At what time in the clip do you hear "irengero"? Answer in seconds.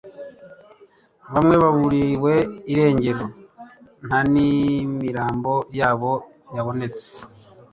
2.71-3.25